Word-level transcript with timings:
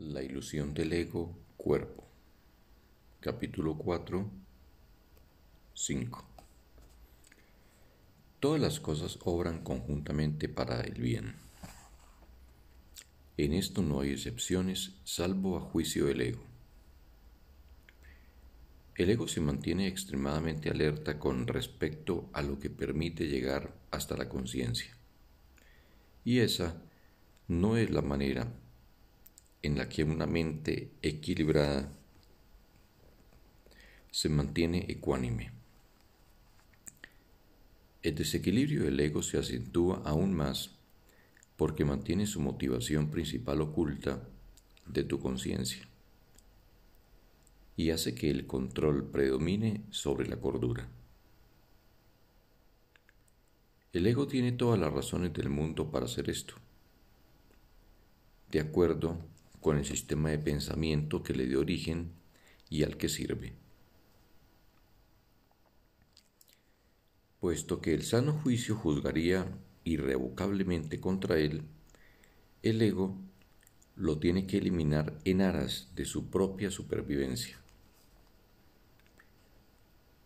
La 0.00 0.22
ilusión 0.22 0.72
del 0.72 0.94
ego 0.94 1.36
cuerpo. 1.58 2.02
Capítulo 3.20 3.76
4. 3.76 4.30
5. 5.74 6.24
Todas 8.40 8.62
las 8.62 8.80
cosas 8.80 9.18
obran 9.24 9.62
conjuntamente 9.62 10.48
para 10.48 10.80
el 10.80 10.94
bien. 10.94 11.34
En 13.36 13.52
esto 13.52 13.82
no 13.82 14.00
hay 14.00 14.12
excepciones, 14.12 14.94
salvo 15.04 15.58
a 15.58 15.60
juicio 15.60 16.06
del 16.06 16.22
ego. 16.22 16.44
El 18.94 19.10
ego 19.10 19.28
se 19.28 19.42
mantiene 19.42 19.86
extremadamente 19.86 20.70
alerta 20.70 21.18
con 21.18 21.46
respecto 21.46 22.30
a 22.32 22.40
lo 22.40 22.58
que 22.58 22.70
permite 22.70 23.28
llegar 23.28 23.74
hasta 23.90 24.16
la 24.16 24.30
conciencia. 24.30 24.96
Y 26.24 26.38
esa 26.38 26.80
no 27.48 27.76
es 27.76 27.90
la 27.90 28.00
manera 28.00 28.50
en 29.62 29.76
la 29.76 29.88
que 29.88 30.04
una 30.04 30.26
mente 30.26 30.90
equilibrada 31.02 31.92
se 34.10 34.28
mantiene 34.28 34.86
ecuánime. 34.88 35.52
El 38.02 38.14
desequilibrio 38.14 38.84
del 38.84 38.98
ego 38.98 39.22
se 39.22 39.38
acentúa 39.38 40.02
aún 40.04 40.32
más 40.32 40.70
porque 41.56 41.84
mantiene 41.84 42.26
su 42.26 42.40
motivación 42.40 43.10
principal 43.10 43.60
oculta 43.60 44.26
de 44.86 45.04
tu 45.04 45.20
conciencia 45.20 45.86
y 47.76 47.90
hace 47.90 48.14
que 48.14 48.30
el 48.30 48.46
control 48.46 49.10
predomine 49.10 49.84
sobre 49.90 50.26
la 50.26 50.36
cordura. 50.36 50.88
El 53.92 54.06
ego 54.06 54.26
tiene 54.26 54.52
todas 54.52 54.78
las 54.78 54.92
razones 54.92 55.32
del 55.32 55.50
mundo 55.50 55.90
para 55.90 56.06
hacer 56.06 56.30
esto. 56.30 56.54
De 58.50 58.60
acuerdo 58.60 59.18
con 59.60 59.78
el 59.78 59.84
sistema 59.84 60.30
de 60.30 60.38
pensamiento 60.38 61.22
que 61.22 61.34
le 61.34 61.46
dio 61.46 61.60
origen 61.60 62.12
y 62.68 62.82
al 62.82 62.96
que 62.96 63.08
sirve. 63.08 63.52
Puesto 67.40 67.80
que 67.80 67.94
el 67.94 68.02
sano 68.02 68.32
juicio 68.32 68.76
juzgaría 68.76 69.46
irrevocablemente 69.84 71.00
contra 71.00 71.38
él, 71.38 71.62
el 72.62 72.82
ego 72.82 73.16
lo 73.96 74.18
tiene 74.18 74.46
que 74.46 74.58
eliminar 74.58 75.18
en 75.24 75.40
aras 75.40 75.88
de 75.94 76.04
su 76.04 76.28
propia 76.30 76.70
supervivencia. 76.70 77.58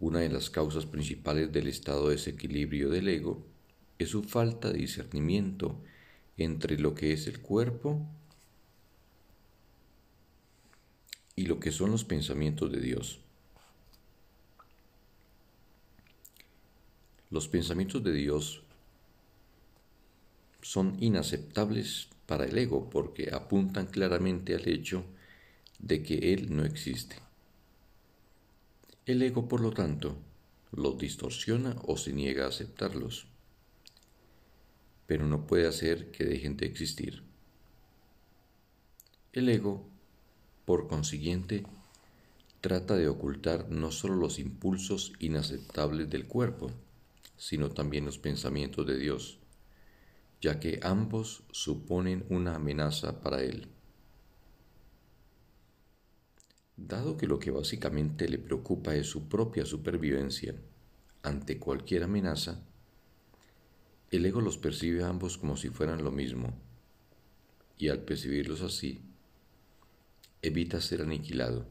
Una 0.00 0.20
de 0.20 0.30
las 0.30 0.50
causas 0.50 0.84
principales 0.84 1.52
del 1.52 1.68
estado 1.68 2.08
de 2.08 2.16
desequilibrio 2.16 2.90
del 2.90 3.08
ego 3.08 3.46
es 3.98 4.08
su 4.08 4.22
falta 4.22 4.72
de 4.72 4.78
discernimiento 4.78 5.80
entre 6.36 6.78
lo 6.78 6.94
que 6.94 7.12
es 7.12 7.26
el 7.26 7.40
cuerpo 7.40 8.04
y 11.36 11.46
lo 11.46 11.58
que 11.60 11.72
son 11.72 11.90
los 11.90 12.04
pensamientos 12.04 12.70
de 12.70 12.80
Dios. 12.80 13.20
Los 17.30 17.48
pensamientos 17.48 18.04
de 18.04 18.12
Dios 18.12 18.62
son 20.60 20.96
inaceptables 21.00 22.08
para 22.26 22.44
el 22.44 22.56
ego 22.56 22.90
porque 22.90 23.30
apuntan 23.32 23.86
claramente 23.86 24.54
al 24.54 24.68
hecho 24.68 25.04
de 25.78 26.02
que 26.02 26.32
Él 26.32 26.54
no 26.54 26.64
existe. 26.64 27.16
El 29.04 29.22
ego, 29.22 29.48
por 29.48 29.60
lo 29.60 29.72
tanto, 29.72 30.16
los 30.70 30.96
distorsiona 30.96 31.76
o 31.84 31.96
se 31.96 32.12
niega 32.12 32.44
a 32.44 32.48
aceptarlos, 32.48 33.26
pero 35.06 35.26
no 35.26 35.46
puede 35.46 35.66
hacer 35.66 36.12
que 36.12 36.24
dejen 36.24 36.56
de 36.56 36.66
existir. 36.66 37.22
El 39.32 39.48
ego 39.48 39.91
por 40.72 40.88
consiguiente, 40.88 41.66
trata 42.62 42.96
de 42.96 43.06
ocultar 43.06 43.68
no 43.68 43.90
solo 43.90 44.14
los 44.14 44.38
impulsos 44.38 45.12
inaceptables 45.18 46.08
del 46.08 46.26
cuerpo, 46.26 46.70
sino 47.36 47.68
también 47.68 48.06
los 48.06 48.16
pensamientos 48.16 48.86
de 48.86 48.96
Dios, 48.96 49.38
ya 50.40 50.60
que 50.60 50.80
ambos 50.82 51.42
suponen 51.50 52.24
una 52.30 52.54
amenaza 52.54 53.20
para 53.20 53.42
él. 53.42 53.68
Dado 56.78 57.18
que 57.18 57.26
lo 57.26 57.38
que 57.38 57.50
básicamente 57.50 58.26
le 58.26 58.38
preocupa 58.38 58.94
es 58.94 59.08
su 59.08 59.28
propia 59.28 59.66
supervivencia 59.66 60.54
ante 61.22 61.58
cualquier 61.58 62.04
amenaza, 62.04 62.62
el 64.10 64.24
ego 64.24 64.40
los 64.40 64.56
percibe 64.56 65.04
ambos 65.04 65.36
como 65.36 65.58
si 65.58 65.68
fueran 65.68 66.02
lo 66.02 66.12
mismo, 66.12 66.54
y 67.76 67.88
al 67.88 68.00
percibirlos 68.04 68.62
así, 68.62 69.11
evita 70.42 70.80
ser 70.80 71.02
aniquilado, 71.02 71.66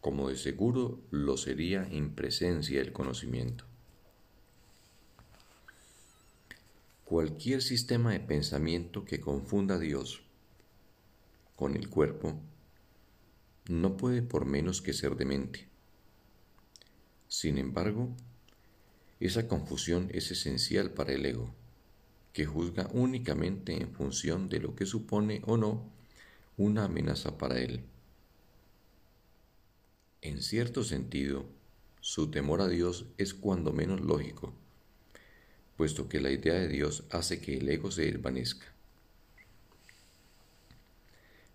como 0.00 0.28
de 0.28 0.36
seguro 0.36 1.00
lo 1.10 1.36
sería 1.36 1.82
en 1.90 2.14
presencia 2.14 2.78
del 2.78 2.92
conocimiento. 2.92 3.64
Cualquier 7.04 7.60
sistema 7.60 8.12
de 8.12 8.20
pensamiento 8.20 9.04
que 9.04 9.20
confunda 9.20 9.74
a 9.74 9.78
Dios 9.80 10.22
con 11.56 11.76
el 11.76 11.90
cuerpo 11.90 12.40
no 13.68 13.96
puede 13.96 14.22
por 14.22 14.46
menos 14.46 14.80
que 14.80 14.92
ser 14.92 15.16
demente. 15.16 15.68
Sin 17.26 17.58
embargo, 17.58 18.14
esa 19.18 19.48
confusión 19.48 20.08
es 20.12 20.30
esencial 20.30 20.92
para 20.92 21.12
el 21.12 21.26
ego, 21.26 21.52
que 22.32 22.46
juzga 22.46 22.88
únicamente 22.92 23.74
en 23.80 23.92
función 23.92 24.48
de 24.48 24.60
lo 24.60 24.76
que 24.76 24.86
supone 24.86 25.42
o 25.44 25.56
no 25.56 26.01
una 26.56 26.84
amenaza 26.84 27.38
para 27.38 27.58
él. 27.58 27.84
En 30.20 30.42
cierto 30.42 30.84
sentido, 30.84 31.46
su 32.00 32.30
temor 32.30 32.60
a 32.60 32.68
Dios 32.68 33.06
es 33.18 33.34
cuando 33.34 33.72
menos 33.72 34.00
lógico, 34.00 34.52
puesto 35.76 36.08
que 36.08 36.20
la 36.20 36.30
idea 36.30 36.54
de 36.54 36.68
Dios 36.68 37.04
hace 37.10 37.40
que 37.40 37.58
el 37.58 37.68
ego 37.68 37.90
se 37.90 38.02
desvanezca. 38.02 38.66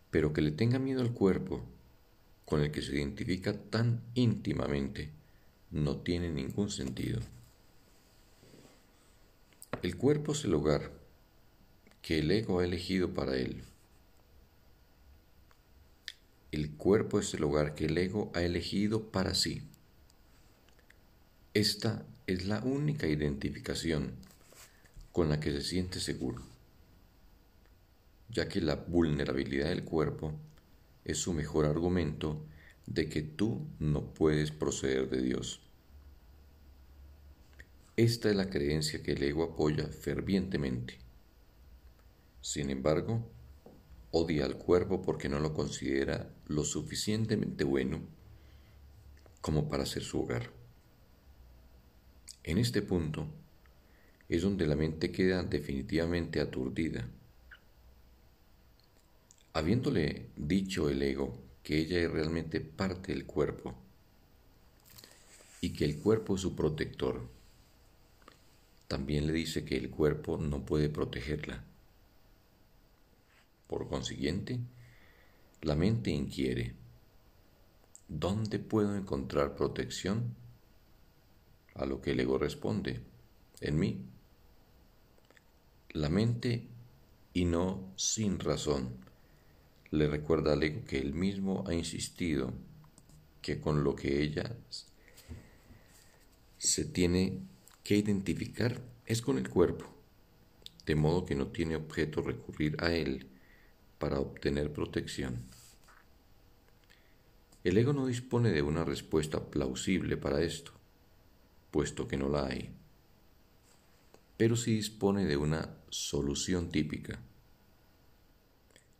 Pero 0.09 0.33
que 0.33 0.41
le 0.41 0.51
tenga 0.51 0.79
miedo 0.79 1.01
al 1.01 1.13
cuerpo, 1.13 1.63
con 2.45 2.61
el 2.61 2.71
que 2.71 2.81
se 2.81 2.95
identifica 2.95 3.53
tan 3.53 4.01
íntimamente, 4.15 5.11
no 5.69 5.97
tiene 5.97 6.29
ningún 6.29 6.69
sentido. 6.69 7.19
El 9.81 9.95
cuerpo 9.95 10.31
es 10.31 10.43
el 10.45 10.53
hogar 10.53 10.91
que 12.01 12.19
el 12.19 12.31
ego 12.31 12.59
ha 12.59 12.65
elegido 12.65 13.13
para 13.13 13.35
él. 13.37 13.63
El 16.57 16.71
cuerpo 16.71 17.19
es 17.19 17.35
el 17.35 17.43
hogar 17.43 17.75
que 17.75 17.85
el 17.85 17.95
ego 17.99 18.31
ha 18.33 18.41
elegido 18.41 19.11
para 19.11 19.35
sí. 19.35 19.61
Esta 21.53 22.03
es 22.25 22.47
la 22.47 22.63
única 22.63 23.05
identificación 23.05 24.13
con 25.11 25.29
la 25.29 25.39
que 25.39 25.51
se 25.51 25.61
siente 25.61 25.99
seguro, 25.99 26.41
ya 28.31 28.49
que 28.49 28.59
la 28.59 28.73
vulnerabilidad 28.73 29.69
del 29.69 29.83
cuerpo 29.83 30.33
es 31.05 31.19
su 31.19 31.31
mejor 31.31 31.67
argumento 31.67 32.43
de 32.87 33.07
que 33.07 33.21
tú 33.21 33.67
no 33.77 34.15
puedes 34.15 34.49
proceder 34.49 35.11
de 35.11 35.21
Dios. 35.21 35.61
Esta 37.97 38.31
es 38.31 38.35
la 38.35 38.49
creencia 38.49 39.03
que 39.03 39.11
el 39.11 39.21
ego 39.21 39.43
apoya 39.43 39.85
fervientemente. 39.89 40.97
Sin 42.41 42.71
embargo, 42.71 43.29
odia 44.17 44.45
al 44.45 44.57
cuerpo 44.57 45.01
porque 45.01 45.29
no 45.29 45.39
lo 45.39 45.53
considera 45.53 46.29
lo 46.47 46.63
suficientemente 46.63 47.63
bueno 47.63 48.01
como 49.41 49.69
para 49.69 49.85
ser 49.85 50.03
su 50.03 50.21
hogar. 50.21 50.49
En 52.43 52.57
este 52.57 52.81
punto 52.81 53.27
es 54.27 54.41
donde 54.41 54.65
la 54.65 54.75
mente 54.75 55.11
queda 55.11 55.43
definitivamente 55.43 56.41
aturdida. 56.41 57.07
Habiéndole 59.53 60.27
dicho 60.35 60.89
el 60.89 61.01
ego 61.01 61.39
que 61.63 61.77
ella 61.77 61.99
es 61.99 62.11
realmente 62.11 62.59
parte 62.59 63.13
del 63.13 63.25
cuerpo 63.25 63.75
y 65.61 65.73
que 65.73 65.85
el 65.85 65.99
cuerpo 65.99 66.35
es 66.35 66.41
su 66.41 66.55
protector, 66.55 67.27
también 68.87 69.27
le 69.27 69.33
dice 69.33 69.65
que 69.65 69.77
el 69.77 69.89
cuerpo 69.89 70.37
no 70.37 70.65
puede 70.65 70.89
protegerla 70.89 71.63
por 73.67 73.87
consiguiente, 73.87 74.59
la 75.61 75.75
mente 75.75 76.09
inquiere, 76.11 76.75
¿dónde 78.07 78.59
puedo 78.59 78.95
encontrar 78.95 79.55
protección? 79.55 80.35
A 81.75 81.85
lo 81.85 82.01
que 82.01 82.11
el 82.11 82.19
ego 82.19 82.37
responde, 82.37 83.01
en 83.59 83.77
mí. 83.77 84.05
La 85.91 86.09
mente, 86.09 86.67
y 87.33 87.45
no 87.45 87.91
sin 87.95 88.39
razón, 88.39 88.97
le 89.91 90.07
recuerda 90.07 90.53
al 90.53 90.63
ego 90.63 90.85
que 90.85 90.99
él 90.99 91.13
mismo 91.13 91.63
ha 91.67 91.73
insistido 91.73 92.53
que 93.41 93.59
con 93.59 93.83
lo 93.83 93.95
que 93.95 94.21
ella 94.21 94.55
se 96.57 96.85
tiene 96.85 97.39
que 97.83 97.95
identificar 97.95 98.81
es 99.05 99.21
con 99.21 99.37
el 99.37 99.49
cuerpo, 99.49 99.85
de 100.85 100.95
modo 100.95 101.25
que 101.25 101.35
no 101.35 101.47
tiene 101.47 101.75
objeto 101.75 102.21
recurrir 102.21 102.75
a 102.79 102.91
él 102.93 103.27
para 103.99 104.19
obtener 104.19 104.71
protección. 104.71 105.45
El 107.63 107.77
ego 107.77 107.93
no 107.93 108.05
dispone 108.05 108.51
de 108.51 108.61
una 108.61 108.85
respuesta 108.85 109.49
plausible 109.49 110.15
para 110.17 110.41
esto, 110.41 110.71
puesto 111.71 112.07
que 112.07 112.17
no 112.17 112.29
la 112.29 112.45
hay, 112.45 112.73
pero 114.37 114.55
sí 114.55 114.75
dispone 114.75 115.25
de 115.25 115.35
una 115.35 115.75
solución 115.89 116.71
típica, 116.71 117.19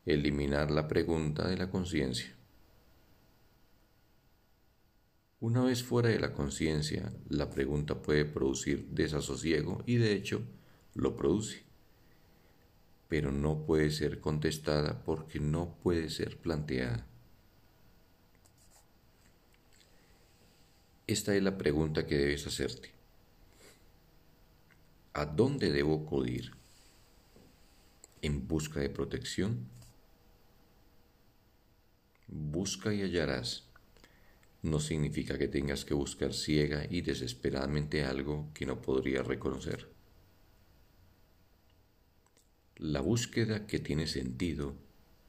eliminar 0.06 0.72
la 0.72 0.88
pregunta 0.88 1.48
de 1.48 1.58
la 1.58 1.70
conciencia. 1.70 2.36
Una 5.40 5.64
vez 5.64 5.84
fuera 5.84 6.10
de 6.10 6.20
la 6.20 6.34
conciencia, 6.34 7.14
la 7.30 7.52
pregunta 7.52 8.02
puede 8.02 8.26
producir 8.26 8.88
desasosiego 8.90 9.84
y 9.86 9.98
de 9.98 10.14
hecho 10.14 10.42
lo 10.96 11.16
produce, 11.16 11.67
pero 13.08 13.32
no 13.32 13.66
puede 13.66 13.92
ser 13.92 14.20
contestada 14.20 15.04
porque 15.04 15.40
no 15.40 15.76
puede 15.84 16.10
ser 16.10 16.38
planteada. 16.38 17.06
Esta 21.08 21.36
es 21.36 21.42
la 21.42 21.58
pregunta 21.58 22.06
que 22.06 22.18
debes 22.18 22.46
hacerte. 22.48 22.92
¿A 25.14 25.26
dónde 25.26 25.72
debo 25.72 26.04
acudir? 26.04 26.52
¿En 28.22 28.48
busca 28.48 28.82
de 28.82 28.90
protección? 28.90 29.68
Busca 32.28 32.94
y 32.94 33.02
hallarás 33.02 33.68
no 34.64 34.80
significa 34.80 35.38
que 35.38 35.48
tengas 35.48 35.86
que 35.86 35.94
buscar 35.94 36.34
ciega 36.34 36.86
y 36.90 37.02
desesperadamente 37.02 38.04
algo 38.04 38.50
que 38.54 38.66
no 38.66 38.82
podrías 38.82 39.26
reconocer. 39.26 39.97
La 42.78 43.02
búsqueda 43.02 43.68
que 43.68 43.80
tiene 43.80 44.08
sentido 44.08 44.76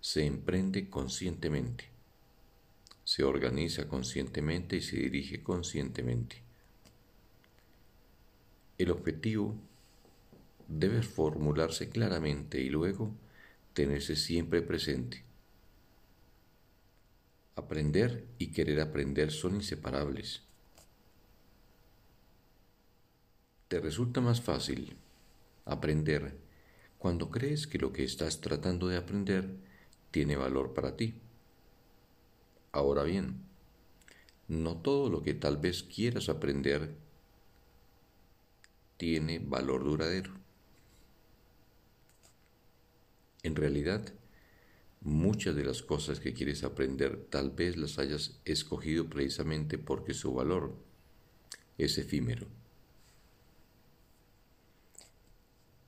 se 0.01 0.25
emprende 0.25 0.89
conscientemente, 0.89 1.85
se 3.05 3.25
organiza 3.25 3.89
conscientemente 3.89 4.77
y 4.77 4.81
se 4.81 4.97
dirige 4.97 5.43
conscientemente. 5.43 6.43
El 8.77 8.91
objetivo 8.91 9.57
debe 10.69 11.03
formularse 11.03 11.89
claramente 11.89 12.61
y 12.61 12.69
luego 12.69 13.15
tenerse 13.73 14.15
siempre 14.15 14.63
presente 14.63 15.25
Aprender 17.59 18.25
y 18.39 18.53
querer 18.53 18.81
aprender 18.81 19.33
son 19.33 19.57
inseparables. 19.57 20.43
Te 23.67 23.81
resulta 23.81 24.21
más 24.21 24.41
fácil 24.41 24.97
aprender 25.65 26.37
cuando 26.99 27.31
crees 27.31 27.67
que 27.67 27.79
lo 27.79 27.93
que 27.93 28.05
estás 28.05 28.41
tratando 28.41 28.89
de 28.89 28.97
aprender 28.97 29.57
tiene 30.11 30.37
valor 30.37 30.75
para 30.75 30.97
ti. 30.97 31.15
Ahora 32.73 33.03
bien, 33.05 33.41
no 34.49 34.77
todo 34.77 35.09
lo 35.11 35.23
que 35.23 35.35
tal 35.35 35.57
vez 35.57 35.83
quieras 35.83 36.29
aprender 36.29 36.97
tiene 38.97 39.39
valor 39.39 39.85
duradero. 39.85 40.33
En 43.43 43.55
realidad, 43.55 44.13
Muchas 45.01 45.55
de 45.55 45.65
las 45.65 45.83
cosas 45.83 46.19
que 46.19 46.35
quieres 46.35 46.65
aprender 46.65 47.29
tal 47.31 47.51
vez 47.51 47.77
las 47.77 47.99
hayas 47.99 48.41
escogido 48.45 49.09
precisamente 49.09 49.79
porque 49.79 50.13
su 50.13 50.35
valor 50.35 50.75
es 51.79 51.99
efímero. 51.99 52.49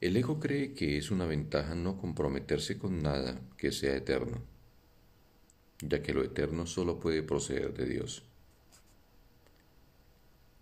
El 0.00 0.17
ego 0.17 0.41
cree 0.41 0.73
que 0.73 0.97
es 0.97 1.11
una 1.11 1.26
ventaja 1.26 1.75
no 1.75 1.99
comprometerse 1.99 2.79
con 2.79 3.02
nada 3.02 3.41
que 3.58 3.70
sea 3.70 3.97
eterno, 3.97 4.43
ya 5.82 6.02
que 6.02 6.14
lo 6.14 6.25
eterno 6.25 6.67
solo 6.67 6.99
puede 6.99 7.23
proceder 7.23 7.75
de 7.75 7.87
Dios. 7.87 8.25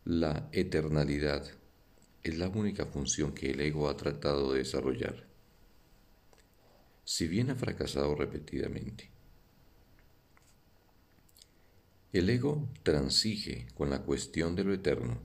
La 0.04 0.48
eternalidad 0.52 1.46
es 2.22 2.38
la 2.38 2.48
única 2.48 2.86
función 2.86 3.32
que 3.32 3.50
el 3.50 3.60
ego 3.60 3.88
ha 3.88 3.96
tratado 3.96 4.52
de 4.52 4.58
desarrollar 4.58 5.28
si 7.08 7.26
bien 7.26 7.48
ha 7.48 7.54
fracasado 7.54 8.14
repetidamente. 8.14 9.08
El 12.12 12.28
ego 12.28 12.68
transige 12.82 13.66
con 13.74 13.88
la 13.88 14.02
cuestión 14.02 14.54
de 14.54 14.64
lo 14.64 14.74
eterno, 14.74 15.18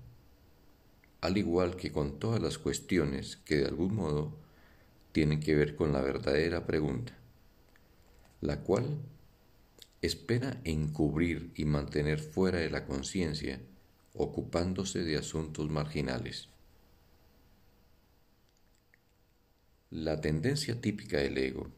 al 1.24 1.38
igual 1.38 1.78
que 1.78 1.90
con 1.90 2.20
todas 2.20 2.42
las 2.42 2.58
cuestiones 2.58 3.38
que 3.46 3.56
de 3.56 3.66
algún 3.66 3.96
modo 3.96 4.34
tienen 5.14 5.40
que 5.40 5.56
ver 5.56 5.74
con 5.78 5.94
la 5.94 6.02
verdadera 6.02 6.66
pregunta, 6.66 7.18
la 8.42 8.60
cual 8.60 8.98
espera 10.02 10.60
encubrir 10.66 11.54
y 11.56 11.64
mantener 11.64 12.20
fuera 12.20 12.60
de 12.60 12.70
la 12.70 12.86
conciencia, 12.86 13.62
ocupándose 14.14 15.06
de 15.06 15.16
asuntos 15.16 15.70
marginales. 15.70 16.50
La 19.92 20.20
tendencia 20.20 20.81
típica 20.81 21.20
del 21.20 21.38
ego 21.38 21.70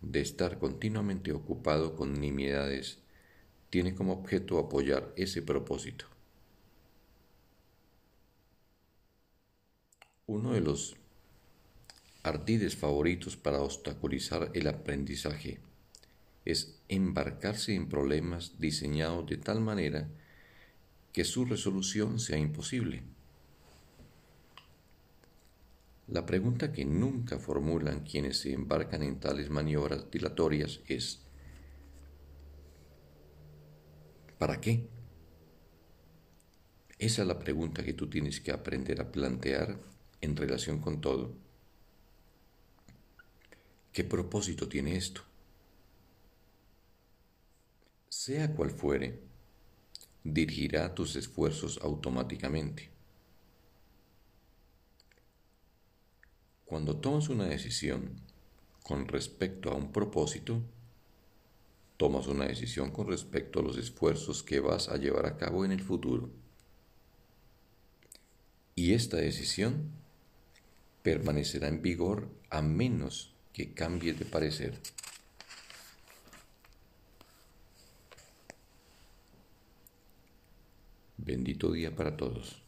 de 0.00 0.20
estar 0.20 0.58
continuamente 0.58 1.30
ocupado 1.30 1.94
con 1.94 2.14
nimiedades 2.14 2.98
tiene 3.70 3.94
como 3.94 4.14
objeto 4.14 4.58
apoyar 4.58 5.12
ese 5.14 5.42
propósito. 5.42 6.06
Uno 10.30 10.52
de 10.52 10.60
los 10.60 10.94
ardides 12.22 12.76
favoritos 12.76 13.36
para 13.36 13.62
obstaculizar 13.62 14.52
el 14.54 14.68
aprendizaje 14.68 15.58
es 16.44 16.78
embarcarse 16.86 17.74
en 17.74 17.88
problemas 17.88 18.60
diseñados 18.60 19.26
de 19.26 19.38
tal 19.38 19.60
manera 19.60 20.08
que 21.12 21.24
su 21.24 21.46
resolución 21.46 22.20
sea 22.20 22.38
imposible. 22.38 23.02
La 26.06 26.26
pregunta 26.26 26.70
que 26.70 26.84
nunca 26.84 27.40
formulan 27.40 28.04
quienes 28.04 28.38
se 28.38 28.52
embarcan 28.52 29.02
en 29.02 29.18
tales 29.18 29.50
maniobras 29.50 30.12
dilatorias 30.12 30.78
es 30.86 31.22
¿para 34.38 34.60
qué? 34.60 34.86
Esa 37.00 37.22
es 37.22 37.26
la 37.26 37.40
pregunta 37.40 37.82
que 37.82 37.94
tú 37.94 38.08
tienes 38.08 38.40
que 38.40 38.52
aprender 38.52 39.00
a 39.00 39.10
plantear 39.10 39.90
en 40.20 40.36
relación 40.36 40.80
con 40.80 41.00
todo. 41.00 41.32
¿Qué 43.92 44.04
propósito 44.04 44.68
tiene 44.68 44.96
esto? 44.96 45.22
Sea 48.08 48.54
cual 48.54 48.70
fuere, 48.70 49.20
dirigirá 50.22 50.94
tus 50.94 51.16
esfuerzos 51.16 51.80
automáticamente. 51.82 52.90
Cuando 56.64 56.96
tomas 56.96 57.28
una 57.28 57.46
decisión 57.46 58.20
con 58.84 59.08
respecto 59.08 59.70
a 59.70 59.74
un 59.74 59.90
propósito, 59.90 60.62
tomas 61.96 62.28
una 62.28 62.46
decisión 62.46 62.90
con 62.92 63.08
respecto 63.08 63.60
a 63.60 63.62
los 63.62 63.76
esfuerzos 63.76 64.42
que 64.42 64.60
vas 64.60 64.88
a 64.88 64.96
llevar 64.96 65.26
a 65.26 65.36
cabo 65.36 65.64
en 65.64 65.72
el 65.72 65.80
futuro. 65.80 66.30
Y 68.76 68.94
esta 68.94 69.16
decisión 69.16 69.90
permanecerá 71.02 71.68
en 71.68 71.82
vigor 71.82 72.28
a 72.50 72.62
menos 72.62 73.34
que 73.52 73.74
cambies 73.74 74.18
de 74.18 74.24
parecer. 74.24 74.78
Bendito 81.16 81.72
día 81.72 81.94
para 81.94 82.16
todos. 82.16 82.62